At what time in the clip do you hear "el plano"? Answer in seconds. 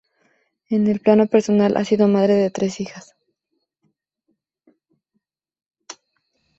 0.87-1.27